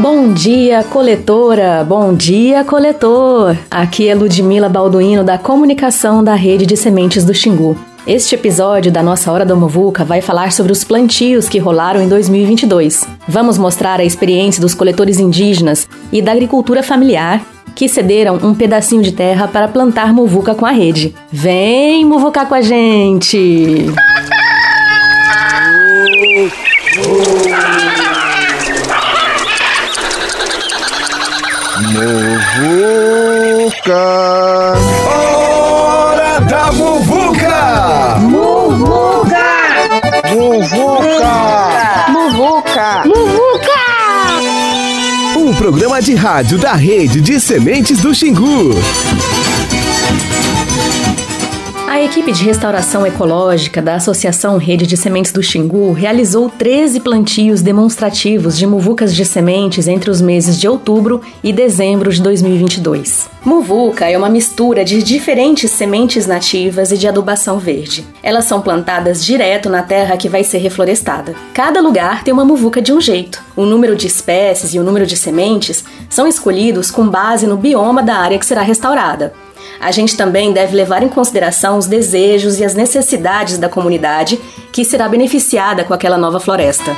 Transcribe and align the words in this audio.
Bom 0.00 0.32
dia, 0.32 0.82
coletora! 0.82 1.84
Bom 1.84 2.14
dia, 2.14 2.64
coletor! 2.64 3.56
Aqui 3.70 4.08
é 4.08 4.14
Ludmila 4.14 4.68
Balduino 4.68 5.22
da 5.22 5.38
Comunicação 5.38 6.22
da 6.22 6.34
Rede 6.34 6.66
de 6.66 6.76
Sementes 6.76 7.24
do 7.24 7.32
Xingu. 7.32 7.78
Este 8.06 8.34
episódio 8.34 8.90
da 8.90 9.02
nossa 9.02 9.30
Hora 9.30 9.46
da 9.46 9.54
Movuca 9.54 10.04
vai 10.04 10.20
falar 10.20 10.52
sobre 10.52 10.72
os 10.72 10.82
plantios 10.82 11.48
que 11.48 11.58
rolaram 11.58 12.02
em 12.02 12.08
2022. 12.08 13.06
Vamos 13.28 13.56
mostrar 13.56 14.00
a 14.00 14.04
experiência 14.04 14.60
dos 14.60 14.74
coletores 14.74 15.20
indígenas 15.20 15.88
e 16.12 16.20
da 16.20 16.32
agricultura 16.32 16.82
familiar 16.82 17.40
que 17.74 17.88
cederam 17.88 18.38
um 18.42 18.52
pedacinho 18.52 19.02
de 19.02 19.12
terra 19.12 19.46
para 19.46 19.68
plantar 19.68 20.12
muvuca 20.12 20.54
com 20.54 20.66
a 20.66 20.70
rede. 20.70 21.14
Vem 21.30 22.04
muvucar 22.04 22.48
com 22.48 22.54
a 22.54 22.60
gente! 22.60 23.86
Muvuca. 31.94 33.94
Hora 35.06 36.40
da 36.40 36.72
Muvuca! 36.72 38.18
Muvuca! 38.18 39.44
Muvuca. 40.34 42.08
Muvuca! 42.08 43.02
Muvuca! 43.06 43.78
Um 45.38 45.54
programa 45.54 46.02
de 46.02 46.16
rádio 46.16 46.58
da 46.58 46.72
rede 46.72 47.20
de 47.20 47.38
sementes 47.38 48.00
do 48.00 48.12
Xingu. 48.12 48.74
A 51.94 52.02
equipe 52.02 52.32
de 52.32 52.42
restauração 52.42 53.06
ecológica 53.06 53.80
da 53.80 53.94
Associação 53.94 54.58
Rede 54.58 54.84
de 54.84 54.96
Sementes 54.96 55.30
do 55.30 55.40
Xingu 55.40 55.92
realizou 55.92 56.50
13 56.50 56.98
plantios 56.98 57.62
demonstrativos 57.62 58.58
de 58.58 58.66
muvucas 58.66 59.14
de 59.14 59.24
sementes 59.24 59.86
entre 59.86 60.10
os 60.10 60.20
meses 60.20 60.58
de 60.58 60.66
outubro 60.66 61.20
e 61.40 61.52
dezembro 61.52 62.12
de 62.12 62.20
2022. 62.20 63.30
Muvuca 63.44 64.10
é 64.10 64.18
uma 64.18 64.28
mistura 64.28 64.84
de 64.84 65.04
diferentes 65.04 65.70
sementes 65.70 66.26
nativas 66.26 66.90
e 66.90 66.98
de 66.98 67.06
adubação 67.06 67.60
verde. 67.60 68.04
Elas 68.24 68.46
são 68.46 68.60
plantadas 68.60 69.24
direto 69.24 69.70
na 69.70 69.84
terra 69.84 70.16
que 70.16 70.28
vai 70.28 70.42
ser 70.42 70.58
reflorestada. 70.58 71.36
Cada 71.54 71.80
lugar 71.80 72.24
tem 72.24 72.34
uma 72.34 72.44
muvuca 72.44 72.82
de 72.82 72.92
um 72.92 73.00
jeito. 73.00 73.40
O 73.54 73.64
número 73.64 73.94
de 73.94 74.08
espécies 74.08 74.74
e 74.74 74.80
o 74.80 74.82
número 74.82 75.06
de 75.06 75.16
sementes 75.16 75.84
são 76.10 76.26
escolhidos 76.26 76.90
com 76.90 77.08
base 77.08 77.46
no 77.46 77.56
bioma 77.56 78.02
da 78.02 78.16
área 78.16 78.36
que 78.36 78.46
será 78.46 78.62
restaurada. 78.62 79.43
A 79.84 79.90
gente 79.90 80.16
também 80.16 80.50
deve 80.50 80.74
levar 80.74 81.02
em 81.02 81.10
consideração 81.10 81.76
os 81.76 81.86
desejos 81.86 82.58
e 82.58 82.64
as 82.64 82.74
necessidades 82.74 83.58
da 83.58 83.68
comunidade 83.68 84.40
que 84.72 84.82
será 84.82 85.06
beneficiada 85.06 85.84
com 85.84 85.92
aquela 85.92 86.16
nova 86.16 86.40
floresta. 86.40 86.96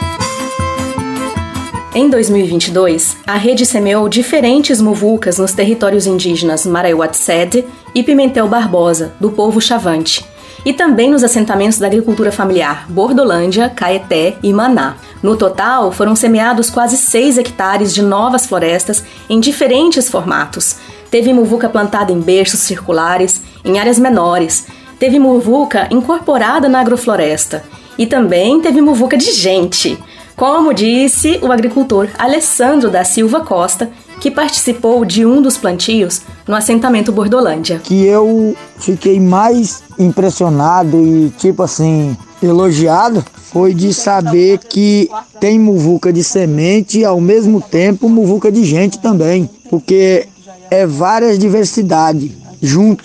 Em 1.93 2.09
2022, 2.09 3.17
a 3.27 3.35
rede 3.35 3.67
semeou 3.67 4.09
diferentes 4.09 4.81
muvucas 4.81 5.37
nos 5.37 5.53
territórios 5.53 6.07
indígenas 6.07 6.65
Maraiuatsed 6.65 7.65
e 7.93 8.05
Pimentel 8.05 8.47
Barbosa, 8.47 9.15
do 9.19 9.33
povo 9.33 9.61
Chavante, 9.61 10.25
e 10.65 10.73
também 10.73 11.11
nos 11.11 11.25
assentamentos 11.25 11.79
da 11.79 11.89
agricultura 11.89 12.31
familiar 12.31 12.87
Bordolândia, 12.89 13.69
Caeté 13.69 14.37
e 14.45 14.53
Maná. 14.53 14.95
No 15.21 15.37
total, 15.37 15.91
foram 15.91 16.15
semeados 16.15 16.71
quase 16.71 16.97
6 16.97 17.39
hectares 17.39 17.93
de 17.93 18.01
novas 18.01 18.47
florestas 18.47 19.03
em 19.29 19.41
diferentes 19.41 20.09
formatos, 20.09 20.77
Teve 21.11 21.33
muvuca 21.33 21.69
plantada 21.69 22.13
em 22.13 22.21
berços 22.21 22.61
circulares, 22.61 23.43
em 23.65 23.79
áreas 23.79 23.99
menores. 23.99 24.67
Teve 24.99 25.19
muvuca 25.19 25.89
incorporada 25.91 26.69
na 26.69 26.81
agrofloresta. 26.81 27.63
E 27.99 28.07
também 28.07 28.61
teve 28.61 28.81
muvuca 28.81 29.17
de 29.17 29.33
gente. 29.33 29.99
Como 30.37 30.75
disse 30.75 31.39
o 31.43 31.51
agricultor 31.51 32.09
Alessandro 32.19 32.91
da 32.91 33.05
Silva 33.05 33.41
Costa, 33.41 33.91
que 34.21 34.31
participou 34.31 35.05
de 35.05 35.25
um 35.25 35.41
dos 35.41 35.57
plantios 35.57 36.23
no 36.47 36.55
assentamento 36.55 37.13
Bordolândia. 37.13 37.81
Que 37.83 38.05
eu 38.05 38.55
fiquei 38.79 39.19
mais 39.19 39.83
impressionado 39.99 41.03
e, 41.03 41.31
tipo 41.39 41.63
assim, 41.63 42.17
elogiado 42.43 43.25
foi 43.51 43.73
de 43.73 43.95
saber 43.95 44.59
que 44.59 45.09
tem 45.41 45.59
muvuca 45.59 46.13
de 46.13 46.23
semente 46.23 46.99
e 46.99 47.05
ao 47.05 47.21
mesmo 47.21 47.61
tempo 47.61 48.09
muvuca 48.09 48.53
de 48.53 48.65
gente 48.65 48.99
também. 48.99 49.49
Porque 49.71 50.29
é 50.71 50.87
várias 50.87 51.39
diversidades 51.39 52.33
junto. 52.61 53.05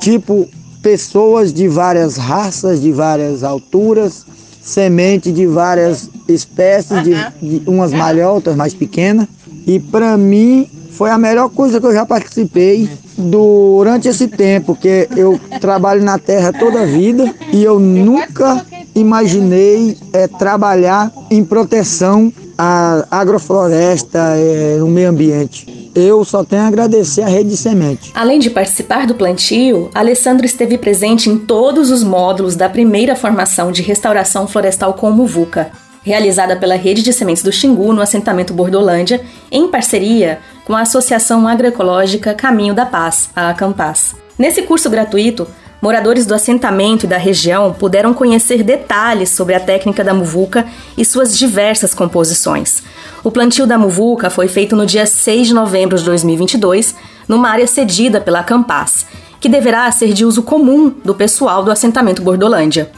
Tipo, 0.00 0.48
pessoas 0.82 1.52
de 1.52 1.68
várias 1.68 2.16
raças, 2.16 2.80
de 2.80 2.92
várias 2.92 3.42
alturas, 3.44 4.24
semente 4.62 5.32
de 5.32 5.46
várias 5.46 6.10
espécies, 6.28 7.02
de, 7.02 7.14
de 7.42 7.68
umas 7.68 7.92
maiores, 7.92 8.34
outras 8.34 8.56
mais 8.56 8.74
pequenas. 8.74 9.26
E 9.66 9.78
para 9.78 10.16
mim 10.16 10.68
foi 10.92 11.10
a 11.10 11.18
melhor 11.18 11.48
coisa 11.50 11.80
que 11.80 11.86
eu 11.86 11.92
já 11.92 12.04
participei 12.04 12.88
durante 13.16 14.08
esse 14.08 14.26
tempo, 14.26 14.74
que 14.74 15.08
eu 15.16 15.38
trabalho 15.60 16.02
na 16.02 16.18
terra 16.18 16.52
toda 16.52 16.82
a 16.82 16.86
vida 16.86 17.32
e 17.52 17.62
eu 17.62 17.78
nunca 17.78 18.64
imaginei 18.94 19.96
é, 20.12 20.26
trabalhar 20.26 21.12
em 21.30 21.44
proteção 21.44 22.32
à 22.56 23.06
agrofloresta, 23.10 24.18
é, 24.36 24.76
no 24.78 24.88
meio 24.88 25.10
ambiente 25.10 25.79
eu 25.94 26.24
só 26.24 26.44
tenho 26.44 26.62
a 26.62 26.66
agradecer 26.66 27.22
a 27.22 27.28
Rede 27.28 27.50
de 27.50 27.56
Semente. 27.56 28.10
Além 28.14 28.38
de 28.38 28.50
participar 28.50 29.06
do 29.06 29.14
plantio, 29.14 29.90
Alessandro 29.94 30.46
esteve 30.46 30.78
presente 30.78 31.28
em 31.28 31.38
todos 31.38 31.90
os 31.90 32.02
módulos 32.02 32.56
da 32.56 32.68
primeira 32.68 33.16
formação 33.16 33.72
de 33.72 33.82
restauração 33.82 34.46
florestal 34.46 34.94
com 34.94 35.10
Muvuca, 35.10 35.70
realizada 36.02 36.56
pela 36.56 36.76
Rede 36.76 37.02
de 37.02 37.12
Sementes 37.12 37.42
do 37.42 37.52
Xingu 37.52 37.92
no 37.92 38.00
assentamento 38.00 38.54
Bordolândia, 38.54 39.20
em 39.50 39.68
parceria 39.68 40.40
com 40.64 40.74
a 40.74 40.82
Associação 40.82 41.46
Agroecológica 41.46 42.34
Caminho 42.34 42.74
da 42.74 42.86
Paz, 42.86 43.30
a 43.34 43.50
Acampaz. 43.50 44.14
Nesse 44.38 44.62
curso 44.62 44.88
gratuito, 44.88 45.46
moradores 45.80 46.26
do 46.26 46.34
assentamento 46.34 47.06
e 47.06 47.08
da 47.08 47.16
região 47.16 47.72
puderam 47.72 48.12
conhecer 48.12 48.62
detalhes 48.62 49.30
sobre 49.30 49.54
a 49.54 49.60
técnica 49.60 50.04
da 50.04 50.12
muvuca 50.12 50.66
e 50.96 51.04
suas 51.04 51.36
diversas 51.36 51.94
composições. 51.94 52.82
O 53.24 53.30
plantio 53.30 53.66
da 53.66 53.78
muvuca 53.78 54.30
foi 54.30 54.48
feito 54.48 54.76
no 54.76 54.86
dia 54.86 55.06
6 55.06 55.48
de 55.48 55.54
novembro 55.54 55.96
de 55.96 56.04
2022, 56.04 56.94
numa 57.28 57.48
área 57.48 57.66
cedida 57.66 58.20
pela 58.20 58.42
Campaz, 58.42 59.06
que 59.40 59.48
deverá 59.48 59.90
ser 59.90 60.12
de 60.12 60.24
uso 60.24 60.42
comum 60.42 60.92
do 61.04 61.14
pessoal 61.14 61.64
do 61.64 61.70
assentamento 61.70 62.22
Bordolândia. 62.22 62.90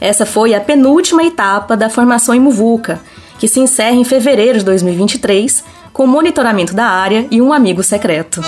Essa 0.00 0.26
foi 0.26 0.54
a 0.54 0.60
penúltima 0.60 1.24
etapa 1.24 1.76
da 1.76 1.88
formação 1.88 2.34
em 2.34 2.40
muvuca, 2.40 3.00
que 3.38 3.48
se 3.48 3.60
encerra 3.60 3.96
em 3.96 4.04
fevereiro 4.04 4.58
de 4.58 4.64
2023, 4.64 5.64
com 5.92 6.06
monitoramento 6.06 6.74
da 6.74 6.84
área 6.84 7.26
e 7.30 7.40
um 7.40 7.52
amigo 7.52 7.82
secreto. 7.82 8.42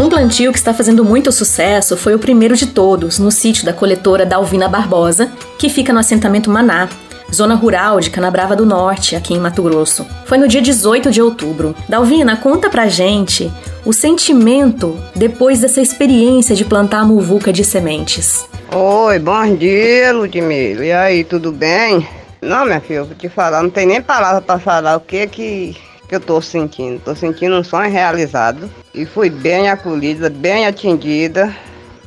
Um 0.00 0.08
plantio 0.08 0.50
que 0.50 0.56
está 0.56 0.72
fazendo 0.72 1.04
muito 1.04 1.30
sucesso 1.30 1.94
foi 1.94 2.14
o 2.14 2.18
primeiro 2.18 2.56
de 2.56 2.68
todos, 2.68 3.18
no 3.18 3.30
sítio 3.30 3.66
da 3.66 3.72
coletora 3.74 4.24
Dalvina 4.24 4.66
Barbosa, 4.66 5.30
que 5.58 5.68
fica 5.68 5.92
no 5.92 5.98
assentamento 5.98 6.48
Maná, 6.48 6.88
zona 7.30 7.54
rural 7.54 8.00
de 8.00 8.08
Canabrava 8.08 8.56
do 8.56 8.64
Norte, 8.64 9.14
aqui 9.14 9.34
em 9.34 9.38
Mato 9.38 9.62
Grosso. 9.62 10.06
Foi 10.24 10.38
no 10.38 10.48
dia 10.48 10.62
18 10.62 11.10
de 11.10 11.20
outubro. 11.20 11.76
Dalvina, 11.86 12.34
conta 12.34 12.70
pra 12.70 12.88
gente 12.88 13.52
o 13.84 13.92
sentimento 13.92 14.98
depois 15.14 15.60
dessa 15.60 15.82
experiência 15.82 16.56
de 16.56 16.64
plantar 16.64 17.00
a 17.00 17.04
muvuca 17.04 17.52
de 17.52 17.62
sementes. 17.62 18.48
Oi, 18.74 19.18
bom 19.18 19.54
dia, 19.54 20.14
Ludmila. 20.14 20.82
E 20.82 20.92
aí, 20.92 21.24
tudo 21.24 21.52
bem? 21.52 22.08
Não, 22.40 22.64
minha 22.64 22.80
filha, 22.80 23.04
vou 23.04 23.14
te 23.14 23.28
falar, 23.28 23.62
não 23.62 23.68
tem 23.68 23.84
nem 23.84 24.00
palavra 24.00 24.40
para 24.40 24.58
falar 24.58 24.96
o 24.96 25.00
que 25.00 25.26
que 25.26 25.76
que 26.10 26.16
eu 26.16 26.20
tô 26.20 26.42
sentindo. 26.42 27.00
Tô 27.04 27.14
sentindo 27.14 27.56
um 27.56 27.62
sonho 27.62 27.88
realizado 27.88 28.68
e 28.92 29.06
fui 29.06 29.30
bem 29.30 29.70
acolhida, 29.70 30.28
bem 30.28 30.66
atendida. 30.66 31.54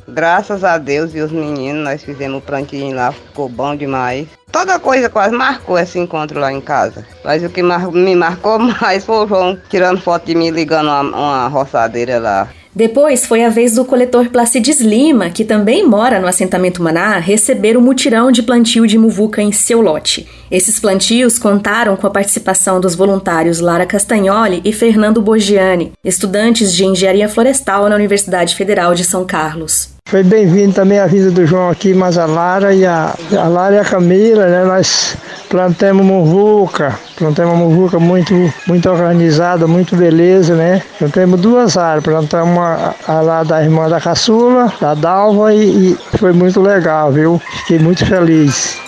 Graças 0.06 0.62
a 0.62 0.76
Deus 0.76 1.14
e 1.14 1.20
os 1.20 1.32
meninos, 1.32 1.82
nós 1.82 2.04
fizemos 2.04 2.36
o 2.36 2.42
plantinho 2.42 2.94
lá, 2.94 3.10
ficou 3.12 3.48
bom 3.48 3.74
demais. 3.74 4.28
Toda 4.52 4.78
coisa 4.78 5.08
quase 5.08 5.34
marcou 5.34 5.78
esse 5.78 5.98
encontro 5.98 6.38
lá 6.38 6.52
em 6.52 6.60
casa. 6.60 7.06
Mas 7.24 7.42
o 7.42 7.48
que 7.48 7.62
me 7.62 8.14
marcou 8.14 8.58
mais 8.82 9.06
foi 9.06 9.24
o 9.24 9.26
João 9.26 9.58
tirando 9.70 9.98
foto 10.02 10.26
de 10.26 10.34
mim 10.34 10.50
ligando 10.50 10.88
uma, 10.88 11.00
uma 11.00 11.48
roçadeira 11.48 12.18
lá. 12.18 12.46
Depois 12.74 13.24
foi 13.24 13.44
a 13.44 13.48
vez 13.48 13.76
do 13.76 13.84
coletor 13.84 14.30
Placides 14.30 14.80
Lima, 14.80 15.30
que 15.30 15.44
também 15.44 15.86
mora 15.86 16.18
no 16.18 16.26
assentamento 16.26 16.82
Maná, 16.82 17.18
receber 17.18 17.76
o 17.76 17.80
mutirão 17.80 18.32
de 18.32 18.42
plantio 18.42 18.84
de 18.84 18.98
muvuca 18.98 19.40
em 19.40 19.52
seu 19.52 19.80
lote. 19.80 20.28
Esses 20.50 20.80
plantios 20.80 21.38
contaram 21.38 21.96
com 21.96 22.06
a 22.08 22.10
participação 22.10 22.80
dos 22.80 22.96
voluntários 22.96 23.60
Lara 23.60 23.86
Castagnoli 23.86 24.60
e 24.64 24.72
Fernando 24.72 25.22
Borgiani, 25.22 25.92
estudantes 26.04 26.74
de 26.74 26.84
engenharia 26.84 27.28
florestal 27.28 27.88
na 27.88 27.94
Universidade 27.94 28.56
Federal 28.56 28.92
de 28.92 29.04
São 29.04 29.24
Carlos. 29.24 29.93
Foi 30.06 30.22
bem-vindo 30.22 30.74
também 30.74 30.98
a 30.98 31.06
vida 31.06 31.30
do 31.30 31.46
João 31.46 31.70
aqui, 31.70 31.94
mas 31.94 32.18
a 32.18 32.26
Lara 32.26 32.74
e 32.74 32.84
a, 32.84 33.14
a 33.38 33.48
Lara 33.48 33.76
e 33.76 33.78
a 33.78 33.84
Camila, 33.84 34.46
né? 34.46 34.62
Nós 34.62 35.16
plantamos 35.48 36.04
muvuca, 36.04 36.94
plantamos 37.16 37.56
muvuca 37.56 37.98
muito, 37.98 38.34
muito 38.66 38.90
organizada, 38.90 39.66
muito 39.66 39.96
beleza, 39.96 40.54
né? 40.54 40.82
Plantamos 40.98 41.40
duas 41.40 41.78
áreas, 41.78 42.04
plantamos 42.04 42.58
a, 42.58 42.94
a 43.08 43.20
lá 43.22 43.42
da 43.44 43.62
irmã 43.62 43.88
da 43.88 43.98
caçula, 43.98 44.70
da 44.78 44.92
Dalva 44.92 45.54
e, 45.54 45.92
e 45.92 46.18
foi 46.18 46.34
muito 46.34 46.60
legal, 46.60 47.10
viu? 47.10 47.40
Fiquei 47.62 47.78
muito 47.78 48.04
feliz. 48.04 48.83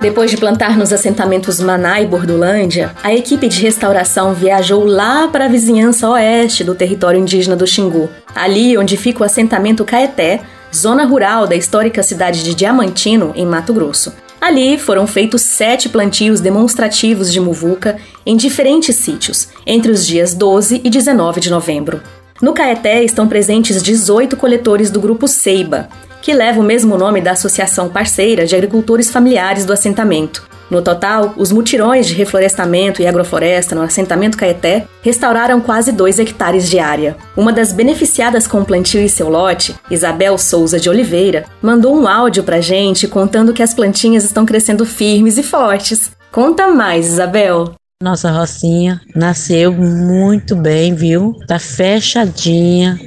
Depois 0.00 0.30
de 0.30 0.38
plantar 0.38 0.78
nos 0.78 0.94
assentamentos 0.94 1.60
Maná 1.60 2.00
e 2.00 2.06
Bordolândia, 2.06 2.92
a 3.02 3.12
equipe 3.12 3.46
de 3.48 3.60
restauração 3.60 4.32
viajou 4.32 4.82
lá 4.86 5.28
para 5.28 5.44
a 5.44 5.48
vizinhança 5.48 6.08
oeste 6.08 6.64
do 6.64 6.74
território 6.74 7.20
indígena 7.20 7.54
do 7.54 7.66
Xingu, 7.66 8.08
ali 8.34 8.78
onde 8.78 8.96
fica 8.96 9.20
o 9.20 9.26
assentamento 9.26 9.84
Caeté, 9.84 10.40
zona 10.74 11.04
rural 11.04 11.46
da 11.46 11.54
histórica 11.54 12.02
cidade 12.02 12.42
de 12.42 12.54
Diamantino, 12.54 13.32
em 13.36 13.44
Mato 13.44 13.74
Grosso. 13.74 14.14
Ali 14.40 14.78
foram 14.78 15.06
feitos 15.06 15.42
sete 15.42 15.90
plantios 15.90 16.40
demonstrativos 16.40 17.30
de 17.30 17.38
muvuca 17.38 17.98
em 18.24 18.38
diferentes 18.38 18.96
sítios, 18.96 19.48
entre 19.66 19.92
os 19.92 20.06
dias 20.06 20.32
12 20.32 20.80
e 20.82 20.88
19 20.88 21.40
de 21.40 21.50
novembro. 21.50 22.00
No 22.40 22.54
Caeté 22.54 23.04
estão 23.04 23.28
presentes 23.28 23.82
18 23.82 24.34
coletores 24.38 24.90
do 24.90 24.98
grupo 24.98 25.28
Seiba, 25.28 25.90
que 26.22 26.32
leva 26.32 26.60
o 26.60 26.64
mesmo 26.64 26.96
nome 26.96 27.20
da 27.20 27.32
associação 27.32 27.88
parceira 27.88 28.46
de 28.46 28.54
agricultores 28.54 29.10
familiares 29.10 29.64
do 29.64 29.72
assentamento. 29.72 30.48
No 30.70 30.80
total, 30.80 31.34
os 31.36 31.50
mutirões 31.50 32.06
de 32.06 32.14
reflorestamento 32.14 33.02
e 33.02 33.06
agrofloresta 33.06 33.74
no 33.74 33.82
assentamento 33.82 34.38
Caeté 34.38 34.86
restauraram 35.02 35.60
quase 35.60 35.90
2 35.90 36.20
hectares 36.20 36.70
de 36.70 36.78
área. 36.78 37.16
Uma 37.36 37.52
das 37.52 37.72
beneficiadas 37.72 38.46
com 38.46 38.60
o 38.60 38.64
plantio 38.64 39.00
e 39.00 39.08
seu 39.08 39.28
lote, 39.28 39.74
Isabel 39.90 40.38
Souza 40.38 40.78
de 40.78 40.88
Oliveira, 40.88 41.46
mandou 41.60 41.96
um 41.96 42.06
áudio 42.06 42.44
pra 42.44 42.60
gente 42.60 43.08
contando 43.08 43.52
que 43.52 43.64
as 43.64 43.74
plantinhas 43.74 44.22
estão 44.22 44.46
crescendo 44.46 44.86
firmes 44.86 45.38
e 45.38 45.42
fortes. 45.42 46.12
Conta 46.30 46.68
mais, 46.68 47.08
Isabel! 47.08 47.79
Nossa 48.02 48.30
rocinha 48.30 48.98
nasceu 49.14 49.74
muito 49.74 50.56
bem, 50.56 50.94
viu? 50.94 51.38
Tá 51.46 51.58
fechadinha, 51.58 52.98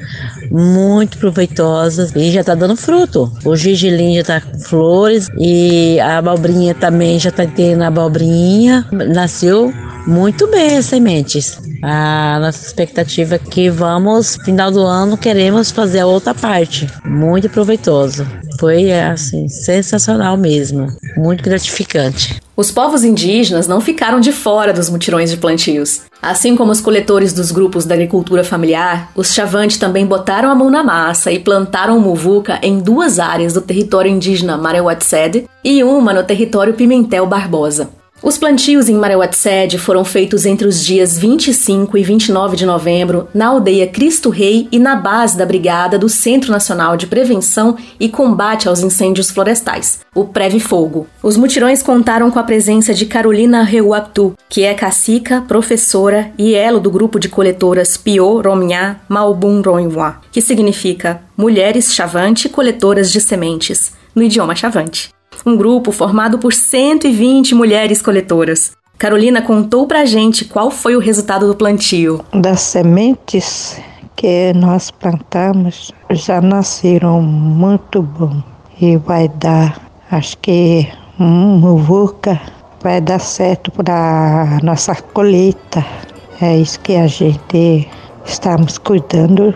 muito 0.52 1.18
proveitosa 1.18 2.12
e 2.16 2.30
já 2.30 2.44
tá 2.44 2.54
dando 2.54 2.76
fruto. 2.76 3.34
O 3.44 3.56
gergelim 3.56 4.18
já 4.18 4.24
tá 4.24 4.42
com 4.42 4.60
flores 4.60 5.30
e 5.40 6.00
a 6.00 6.20
abobrinha 6.20 6.76
também 6.76 7.18
já 7.18 7.32
tá 7.32 7.44
tendo 7.44 7.82
abobrinha. 7.84 8.86
Nasceu 8.92 9.74
muito 10.06 10.46
bem 10.52 10.78
as 10.78 10.86
sementes. 10.86 11.58
A 11.82 12.38
nossa 12.40 12.64
expectativa 12.64 13.34
é 13.34 13.40
que 13.40 13.72
vamos, 13.72 14.38
final 14.46 14.70
do 14.70 14.82
ano, 14.82 15.18
queremos 15.18 15.72
fazer 15.72 16.02
a 16.02 16.06
outra 16.06 16.36
parte. 16.36 16.88
Muito 17.04 17.50
proveitoso. 17.50 18.28
Foi 18.60 18.94
assim, 18.94 19.50
sensacional 19.50 20.38
mesmo. 20.38 20.86
Muito 21.18 21.44
gratificante. 21.44 22.43
Os 22.56 22.72
povos 22.72 23.04
indígenas 23.04 23.68
não 23.68 23.82
ficaram 23.82 24.20
de 24.20 24.32
fora 24.32 24.72
dos 24.72 24.88
mutirões 24.88 25.32
de 25.32 25.38
plantios. 25.38 26.02
Assim 26.22 26.56
como 26.56 26.72
os 26.72 26.80
coletores 26.80 27.34
dos 27.34 27.52
grupos 27.52 27.84
da 27.84 27.96
agricultura 27.96 28.44
familiar, 28.44 29.12
os 29.16 29.34
Chavante 29.34 29.80
também 29.80 30.06
botaram 30.06 30.52
a 30.52 30.56
mão 30.56 30.70
na 30.70 30.84
massa 30.84 31.32
e 31.32 31.40
plantaram 31.40 32.00
muvuca 32.00 32.60
em 32.62 32.78
duas 32.78 33.18
áreas 33.18 33.54
do 33.54 33.62
território 33.62 34.12
indígena 34.12 34.56
Marewatssed 34.56 35.50
e 35.64 35.84
uma 35.84 36.14
no 36.14 36.24
território 36.24 36.76
Pimentel 36.76 37.26
Barbosa. 37.26 37.90
Os 38.24 38.38
plantios 38.38 38.88
em 38.88 38.96
Marewatssed 38.96 39.78
foram 39.78 40.06
feitos 40.06 40.46
entre 40.46 40.66
os 40.66 40.82
dias 40.82 41.18
25 41.18 41.98
e 41.98 42.04
29 42.04 42.56
de 42.56 42.66
novembro 42.66 43.28
na 43.34 43.48
aldeia 43.48 43.86
Cristo 43.86 44.30
Rei 44.30 44.66
e 44.72 44.80
na 44.80 44.96
base 44.96 45.38
da 45.38 45.46
Brigada 45.46 46.00
do 46.00 46.08
Centro 46.08 46.50
Nacional 46.50 46.96
de 46.96 47.06
Prevenção 47.06 47.76
e 48.00 48.08
Combate 48.08 48.70
aos 48.70 48.80
Incêndios 48.80 49.30
Florestais, 49.30 50.00
o 50.16 50.24
Preve 50.24 50.62
Fogo. 50.62 51.06
Os 51.22 51.36
mutirões 51.36 51.84
contaram 51.84 52.32
com 52.32 52.40
a 52.40 52.44
presença 52.44 52.94
de 52.94 53.06
Carolina 53.06 53.62
Reuatu, 53.62 54.34
que 54.48 54.64
é 54.64 54.74
cacica, 54.74 55.42
professora 55.42 56.32
e 56.38 56.56
elo 56.56 56.80
do 56.80 56.90
grupo 56.90 57.20
de 57.20 57.28
coletoras 57.28 57.98
Pio 57.98 58.40
Romnha 58.40 59.02
Malbum 59.10 59.62
Ronhua, 59.62 60.22
que 60.32 60.40
significa 60.40 61.22
Mulheres 61.36 61.94
Chavante 61.94 62.48
Coletoras 62.48 63.12
de 63.12 63.20
Sementes, 63.20 63.92
no 64.16 64.24
idioma 64.24 64.56
Chavante 64.56 65.12
um 65.46 65.56
grupo 65.58 65.92
formado 65.92 66.38
por 66.40 66.54
120 66.54 67.56
mulheres 67.56 68.02
coletoras. 68.02 68.72
Carolina 68.98 69.42
contou 69.42 69.88
pra 69.88 70.06
gente 70.06 70.46
qual 70.46 70.72
foi 70.72 70.96
o 70.96 71.00
resultado 71.00 71.48
do 71.48 71.56
plantio. 71.56 72.24
Das 72.34 72.62
sementes 72.62 73.78
que 74.16 74.54
nós 74.54 74.92
plantamos 74.92 75.92
já 76.12 76.40
nasceram 76.40 77.22
muito 77.22 78.02
bom 78.02 78.42
e 78.80 78.98
vai 78.98 79.28
dar, 79.28 79.82
acho 80.10 80.38
que 80.38 80.88
um 81.20 81.58
muvuca 81.58 82.40
vai 82.82 83.00
dar 83.00 83.20
certo 83.20 83.72
para 83.72 84.60
nossa 84.62 84.96
colheita. 84.96 85.86
É 86.42 86.58
isso 86.58 86.80
que 86.82 86.96
a 86.96 87.08
gente 87.08 87.90
estamos 88.26 88.78
cuidando 88.78 89.54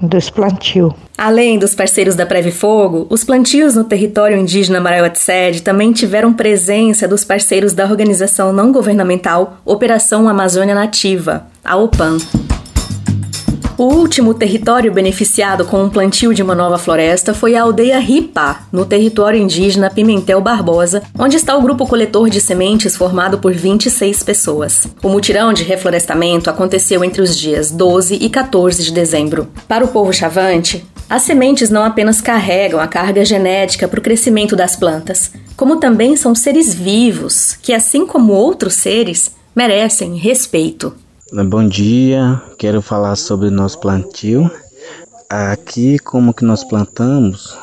dos 0.00 0.30
plantios. 0.30 0.92
Além 1.16 1.58
dos 1.58 1.76
parceiros 1.76 2.16
da 2.16 2.26
Preve 2.26 2.50
Fogo, 2.50 3.06
os 3.08 3.22
plantios 3.22 3.76
no 3.76 3.84
território 3.84 4.36
indígena 4.36 4.80
Maraiuatsed 4.80 5.62
também 5.62 5.92
tiveram 5.92 6.32
presença 6.32 7.06
dos 7.06 7.24
parceiros 7.24 7.72
da 7.72 7.84
organização 7.84 8.52
não 8.52 8.72
governamental 8.72 9.58
Operação 9.64 10.28
Amazônia 10.28 10.74
Nativa, 10.74 11.46
a 11.64 11.76
OPAN. 11.76 12.18
O 13.76 13.84
último 13.84 14.34
território 14.34 14.92
beneficiado 14.92 15.64
com 15.64 15.82
um 15.82 15.90
plantio 15.90 16.32
de 16.32 16.42
uma 16.42 16.54
nova 16.54 16.78
floresta 16.78 17.34
foi 17.34 17.56
a 17.56 17.62
aldeia 17.62 17.98
Ripá, 17.98 18.66
no 18.70 18.86
território 18.86 19.40
indígena 19.40 19.90
Pimentel 19.90 20.40
Barbosa, 20.40 21.02
onde 21.18 21.36
está 21.36 21.56
o 21.56 21.62
grupo 21.62 21.84
coletor 21.84 22.30
de 22.30 22.40
sementes 22.40 22.96
formado 22.96 23.38
por 23.38 23.52
26 23.52 24.22
pessoas. 24.22 24.86
O 25.02 25.08
mutirão 25.08 25.52
de 25.52 25.64
reflorestamento 25.64 26.48
aconteceu 26.48 27.04
entre 27.04 27.20
os 27.20 27.36
dias 27.36 27.70
12 27.72 28.14
e 28.14 28.28
14 28.28 28.82
de 28.82 28.92
dezembro. 28.92 29.48
Para 29.66 29.84
o 29.84 29.88
povo 29.88 30.12
chavante, 30.12 30.84
as 31.08 31.22
sementes 31.22 31.70
não 31.70 31.84
apenas 31.84 32.20
carregam 32.20 32.80
a 32.80 32.86
carga 32.86 33.24
genética 33.24 33.86
para 33.86 34.00
o 34.00 34.02
crescimento 34.02 34.56
das 34.56 34.74
plantas, 34.74 35.32
como 35.56 35.76
também 35.76 36.16
são 36.16 36.34
seres 36.34 36.74
vivos 36.74 37.58
que, 37.60 37.72
assim 37.72 38.06
como 38.06 38.32
outros 38.32 38.74
seres, 38.74 39.30
merecem 39.54 40.16
respeito. 40.16 40.94
Bom 41.32 41.66
dia, 41.66 42.40
quero 42.58 42.80
falar 42.80 43.16
sobre 43.16 43.50
nosso 43.50 43.80
plantio. 43.80 44.50
Aqui, 45.28 45.98
como 45.98 46.32
que 46.32 46.44
nós 46.44 46.64
plantamos, 46.64 47.56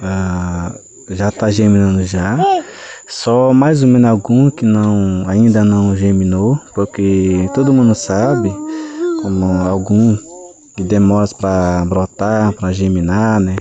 ah, 0.00 0.74
já 1.08 1.28
está 1.28 1.50
germinando 1.50 2.02
já. 2.04 2.38
Só 3.06 3.52
mais 3.52 3.82
ou 3.82 3.88
menos 3.88 4.08
algum 4.08 4.48
que 4.50 4.64
não 4.64 5.24
ainda 5.28 5.64
não 5.64 5.96
germinou, 5.96 6.58
porque 6.74 7.50
todo 7.52 7.72
mundo 7.72 7.94
sabe, 7.94 8.48
como 9.22 9.44
algum 9.66 10.16
que 10.80 10.84
demora 10.84 11.28
para 11.38 11.84
brotar, 11.84 12.52
para 12.54 12.72
germinar, 12.72 13.38
né? 13.38 13.56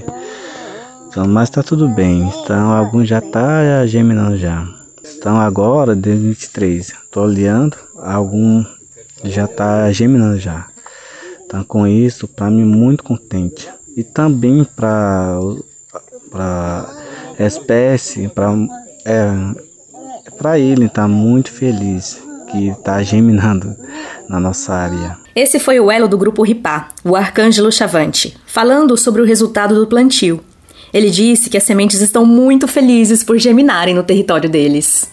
Então, 1.08 1.28
mas 1.28 1.50
está 1.50 1.62
tudo 1.62 1.90
bem. 1.90 2.32
Então, 2.44 2.72
alguns 2.72 3.10
já 3.10 3.20
tá 3.20 3.86
germinando 3.86 4.38
já. 4.38 4.66
Então 5.18 5.38
agora, 5.38 5.96
2023, 5.96 6.94
tô 7.12 7.24
olhando, 7.24 7.76
algum 7.98 8.64
já 9.24 9.46
está 9.46 9.92
germinando 9.92 10.40
já. 10.40 10.68
Então 11.46 11.64
com 11.64 11.86
isso, 11.86 12.28
para 12.28 12.50
mim 12.50 12.64
muito 12.64 13.04
contente. 13.04 13.70
E 13.98 14.04
também 14.04 14.64
para 14.64 15.40
para 16.30 16.88
espécie, 17.40 18.30
para 18.30 18.54
é, 19.04 19.32
para 20.38 20.60
ele 20.60 20.88
tá 20.88 21.08
muito 21.08 21.52
feliz 21.52 22.22
que 22.50 22.70
está 22.70 23.02
germinando 23.04 23.76
na 24.30 24.40
nossa 24.40 24.74
área. 24.74 25.18
Esse 25.40 25.58
foi 25.58 25.80
o 25.80 25.90
elo 25.90 26.06
do 26.06 26.18
grupo 26.18 26.44
Ripá, 26.44 26.90
o 27.02 27.16
Arcângelo 27.16 27.72
Chavante, 27.72 28.36
falando 28.46 28.98
sobre 28.98 29.22
o 29.22 29.26
resultado 29.26 29.74
do 29.74 29.88
plantio. 29.88 30.44
Ele 30.94 31.10
disse 31.10 31.50
que 31.50 31.56
as 31.56 31.64
sementes 31.64 32.02
estão 32.02 32.26
muito 32.26 32.68
felizes 32.68 33.24
por 33.24 33.40
germinarem 33.40 33.96
no 33.96 34.04
território 34.04 34.50
deles. 34.50 35.10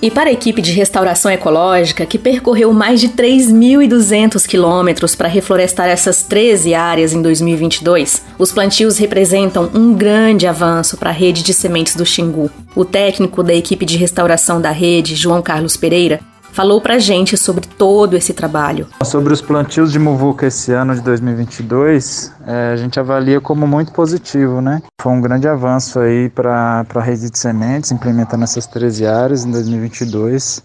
E 0.00 0.10
para 0.10 0.30
a 0.30 0.32
equipe 0.32 0.62
de 0.62 0.72
restauração 0.72 1.30
ecológica, 1.30 2.06
que 2.06 2.16
percorreu 2.16 2.72
mais 2.72 2.98
de 2.98 3.10
3.200 3.10 4.46
quilômetros 4.46 5.14
para 5.14 5.28
reflorestar 5.28 5.86
essas 5.86 6.22
13 6.22 6.74
áreas 6.74 7.12
em 7.12 7.20
2022, 7.20 8.22
os 8.38 8.52
plantios 8.52 8.96
representam 8.96 9.68
um 9.74 9.92
grande 9.92 10.46
avanço 10.46 10.96
para 10.96 11.10
a 11.10 11.12
rede 11.12 11.42
de 11.42 11.52
sementes 11.52 11.94
do 11.94 12.06
Xingu. 12.06 12.50
O 12.74 12.86
técnico 12.86 13.42
da 13.42 13.52
equipe 13.52 13.84
de 13.84 13.98
restauração 13.98 14.62
da 14.62 14.70
rede, 14.70 15.14
João 15.14 15.42
Carlos 15.42 15.76
Pereira, 15.76 16.20
falou 16.58 16.80
pra 16.80 16.98
gente 16.98 17.36
sobre 17.36 17.68
todo 17.68 18.16
esse 18.16 18.34
trabalho. 18.34 18.88
Sobre 19.04 19.32
os 19.32 19.40
plantios 19.40 19.92
de 19.92 19.98
muvuca 20.00 20.44
esse 20.44 20.72
ano 20.72 20.92
de 20.92 21.00
2022, 21.02 22.32
é, 22.44 22.72
a 22.72 22.76
gente 22.76 22.98
avalia 22.98 23.40
como 23.40 23.64
muito 23.64 23.92
positivo, 23.92 24.60
né? 24.60 24.82
Foi 25.00 25.12
um 25.12 25.20
grande 25.20 25.46
avanço 25.46 26.00
aí 26.00 26.28
para 26.28 26.84
a 26.92 27.00
rede 27.00 27.30
de 27.30 27.38
sementes, 27.38 27.92
implementando 27.92 28.42
essas 28.42 28.66
13 28.66 29.06
áreas 29.06 29.44
em 29.44 29.52
2022. 29.52 30.64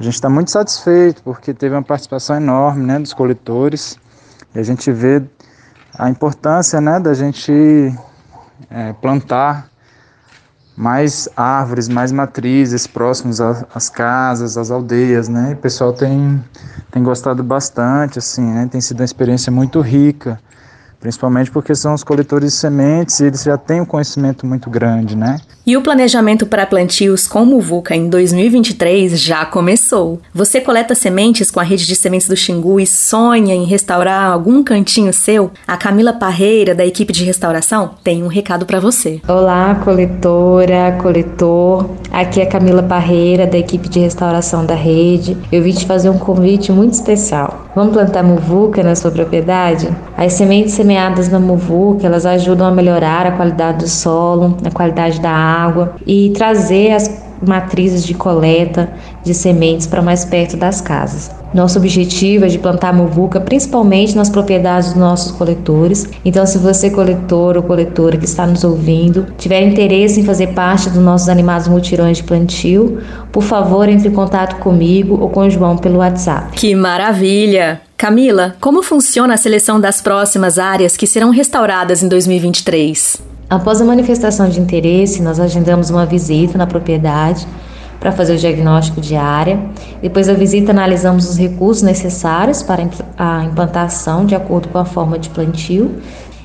A 0.00 0.02
gente 0.02 0.14
está 0.14 0.28
muito 0.28 0.50
satisfeito 0.50 1.22
porque 1.22 1.54
teve 1.54 1.76
uma 1.76 1.82
participação 1.84 2.34
enorme 2.34 2.84
né, 2.84 2.98
dos 2.98 3.12
coletores 3.12 3.96
e 4.52 4.58
a 4.58 4.64
gente 4.64 4.90
vê 4.90 5.22
a 5.96 6.10
importância 6.10 6.80
né, 6.80 6.98
da 6.98 7.14
gente 7.14 7.94
é, 8.68 8.92
plantar 8.94 9.69
mais 10.80 11.28
árvores, 11.36 11.90
mais 11.90 12.10
matrizes 12.10 12.86
próximos 12.86 13.38
às 13.38 13.90
casas, 13.90 14.56
às 14.56 14.70
aldeias, 14.70 15.28
né? 15.28 15.50
E 15.50 15.52
o 15.52 15.56
pessoal 15.58 15.92
tem, 15.92 16.42
tem 16.90 17.02
gostado 17.02 17.44
bastante, 17.44 18.18
assim, 18.18 18.40
né? 18.40 18.66
Tem 18.66 18.80
sido 18.80 19.00
uma 19.00 19.04
experiência 19.04 19.52
muito 19.52 19.78
rica 19.82 20.40
principalmente 21.00 21.50
porque 21.50 21.74
são 21.74 21.94
os 21.94 22.04
coletores 22.04 22.52
de 22.52 22.58
sementes 22.58 23.18
e 23.20 23.24
eles 23.24 23.42
já 23.42 23.56
têm 23.56 23.80
um 23.80 23.86
conhecimento 23.86 24.46
muito 24.46 24.68
grande, 24.68 25.16
né? 25.16 25.38
E 25.66 25.76
o 25.76 25.82
planejamento 25.82 26.46
para 26.46 26.66
plantios 26.66 27.28
com 27.28 27.44
Muvuca 27.44 27.94
em 27.94 28.08
2023 28.08 29.20
já 29.20 29.44
começou. 29.44 30.20
Você 30.34 30.60
coleta 30.60 30.94
sementes 30.94 31.50
com 31.50 31.60
a 31.60 31.62
rede 31.62 31.86
de 31.86 31.94
sementes 31.94 32.28
do 32.28 32.36
Xingu 32.36 32.80
e 32.80 32.86
sonha 32.86 33.54
em 33.54 33.64
restaurar 33.64 34.30
algum 34.30 34.62
cantinho 34.62 35.12
seu? 35.12 35.50
A 35.66 35.76
Camila 35.76 36.12
Parreira, 36.12 36.74
da 36.74 36.84
equipe 36.84 37.12
de 37.12 37.24
restauração, 37.24 37.94
tem 38.02 38.22
um 38.22 38.26
recado 38.26 38.66
para 38.66 38.80
você. 38.80 39.20
Olá, 39.28 39.74
coletora, 39.76 40.98
coletor. 41.00 41.88
Aqui 42.10 42.40
é 42.40 42.46
Camila 42.46 42.82
Parreira, 42.82 43.46
da 43.46 43.56
equipe 43.56 43.88
de 43.88 44.00
restauração 44.00 44.66
da 44.66 44.74
rede. 44.74 45.36
Eu 45.52 45.62
vim 45.62 45.72
te 45.72 45.86
fazer 45.86 46.08
um 46.08 46.18
convite 46.18 46.72
muito 46.72 46.94
especial. 46.94 47.69
Vamos 47.74 47.92
plantar 47.92 48.24
muvuca 48.24 48.82
na 48.82 48.96
sua 48.96 49.12
propriedade? 49.12 49.88
As 50.16 50.32
sementes 50.32 50.74
semeadas 50.74 51.28
na 51.28 51.38
muvuca, 51.38 52.04
elas 52.04 52.26
ajudam 52.26 52.66
a 52.66 52.70
melhorar 52.72 53.26
a 53.26 53.32
qualidade 53.32 53.78
do 53.78 53.88
solo, 53.88 54.56
a 54.64 54.70
qualidade 54.72 55.20
da 55.20 55.30
água 55.30 55.94
e 56.04 56.32
trazer 56.34 56.90
as 56.90 57.29
matrizes 57.46 58.04
de 58.04 58.14
coleta 58.14 58.92
de 59.24 59.34
sementes 59.34 59.86
para 59.86 60.02
mais 60.02 60.24
perto 60.24 60.56
das 60.56 60.80
casas. 60.80 61.30
Nosso 61.52 61.78
objetivo 61.78 62.44
é 62.44 62.48
de 62.48 62.58
plantar 62.58 62.92
muvuca 62.94 63.40
principalmente 63.40 64.16
nas 64.16 64.30
propriedades 64.30 64.90
dos 64.90 65.00
nossos 65.00 65.32
coletores. 65.32 66.08
Então, 66.24 66.46
se 66.46 66.58
você 66.58 66.90
coletor 66.90 67.56
ou 67.56 67.62
coletora 67.62 68.16
que 68.16 68.24
está 68.24 68.46
nos 68.46 68.62
ouvindo, 68.62 69.26
tiver 69.36 69.62
interesse 69.62 70.20
em 70.20 70.24
fazer 70.24 70.48
parte 70.48 70.88
dos 70.88 71.02
nossos 71.02 71.28
animados 71.28 71.66
mutirões 71.66 72.18
de 72.18 72.24
plantio, 72.24 73.00
por 73.32 73.42
favor, 73.42 73.88
entre 73.88 74.08
em 74.08 74.12
contato 74.12 74.56
comigo 74.56 75.18
ou 75.20 75.28
com 75.28 75.40
o 75.40 75.50
João 75.50 75.76
pelo 75.76 75.98
WhatsApp. 75.98 76.56
Que 76.56 76.74
maravilha! 76.74 77.80
Camila, 77.96 78.56
como 78.60 78.82
funciona 78.82 79.34
a 79.34 79.36
seleção 79.36 79.78
das 79.80 80.00
próximas 80.00 80.58
áreas 80.58 80.96
que 80.96 81.06
serão 81.06 81.30
restauradas 81.30 82.02
em 82.02 82.08
2023? 82.08 83.29
Após 83.50 83.80
a 83.80 83.84
manifestação 83.84 84.48
de 84.48 84.60
interesse, 84.60 85.20
nós 85.20 85.40
agendamos 85.40 85.90
uma 85.90 86.06
visita 86.06 86.56
na 86.56 86.68
propriedade 86.68 87.44
para 87.98 88.12
fazer 88.12 88.34
o 88.34 88.38
diagnóstico 88.38 89.00
de 89.00 89.16
área. 89.16 89.58
Depois 90.00 90.28
da 90.28 90.34
visita, 90.34 90.70
analisamos 90.70 91.28
os 91.28 91.36
recursos 91.36 91.82
necessários 91.82 92.62
para 92.62 92.88
a 93.18 93.44
implantação 93.44 94.24
de 94.24 94.36
acordo 94.36 94.68
com 94.68 94.78
a 94.78 94.84
forma 94.84 95.18
de 95.18 95.28
plantio. 95.30 95.96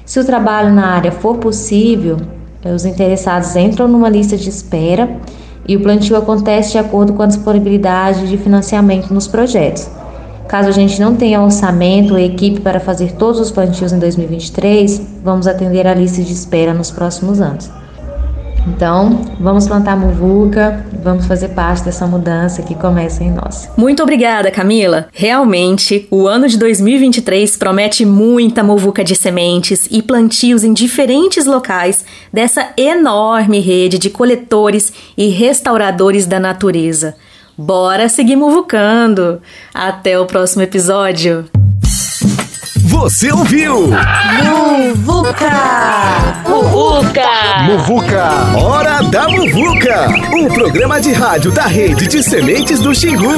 Se 0.03 0.19
o 0.19 0.25
trabalho 0.25 0.74
na 0.74 0.88
área 0.88 1.12
for 1.12 1.38
possível, 1.38 2.17
os 2.65 2.85
interessados 2.85 3.55
entram 3.55 3.88
numa 3.88 4.09
lista 4.09 4.35
de 4.35 4.50
espera 4.50 5.07
e 5.67 5.77
o 5.77 5.81
plantio 5.81 6.17
acontece 6.17 6.71
de 6.71 6.79
acordo 6.79 7.13
com 7.13 7.21
a 7.21 7.27
disponibilidade 7.27 8.27
de 8.27 8.35
financiamento 8.35 9.13
nos 9.13 9.27
projetos. 9.27 9.88
Caso 10.47 10.69
a 10.69 10.71
gente 10.71 10.99
não 11.01 11.15
tenha 11.15 11.41
orçamento 11.41 12.13
ou 12.13 12.19
equipe 12.19 12.61
para 12.61 12.79
fazer 12.79 13.13
todos 13.13 13.39
os 13.39 13.51
plantios 13.51 13.91
em 13.91 13.99
2023, 13.99 15.01
vamos 15.23 15.47
atender 15.47 15.87
a 15.87 15.93
lista 15.93 16.21
de 16.21 16.31
espera 16.31 16.73
nos 16.73 16.91
próximos 16.91 17.41
anos. 17.41 17.69
Então, 18.67 19.21
vamos 19.39 19.67
plantar 19.67 19.95
muvuca, 19.95 20.83
vamos 21.03 21.27
fazer 21.27 21.49
parte 21.49 21.83
dessa 21.83 22.07
mudança 22.07 22.63
que 22.63 22.73
começa 22.73 23.23
em 23.23 23.31
nós. 23.31 23.69
Muito 23.77 24.01
obrigada, 24.01 24.49
Camila. 24.49 25.07
Realmente, 25.13 26.07
o 26.09 26.27
ano 26.27 26.47
de 26.47 26.57
2023 26.57 27.57
promete 27.57 28.05
muita 28.05 28.63
muvuca 28.63 29.03
de 29.03 29.15
sementes 29.15 29.87
e 29.91 30.01
plantios 30.01 30.63
em 30.63 30.73
diferentes 30.73 31.45
locais 31.45 32.03
dessa 32.33 32.69
enorme 32.75 33.59
rede 33.59 33.99
de 33.99 34.09
coletores 34.09 34.91
e 35.15 35.29
restauradores 35.29 36.25
da 36.25 36.39
natureza. 36.39 37.15
Bora 37.57 38.09
seguir 38.09 38.35
muvucando. 38.35 39.41
Até 39.74 40.19
o 40.19 40.25
próximo 40.25 40.62
episódio. 40.62 41.45
Você 42.88 43.31
ouviu? 43.31 43.89
Muvuca! 44.43 45.51
Muvuca! 46.47 47.21
Muvuca! 47.63 48.29
Hora 48.57 49.01
da 49.09 49.27
Muvuca! 49.27 50.07
Um 50.33 50.47
programa 50.47 51.00
de 51.00 51.12
rádio 51.12 51.51
da 51.51 51.65
rede 51.65 52.07
de 52.07 52.24
sementes 52.24 52.79
do 52.79 52.93
Xingu. 52.93 53.33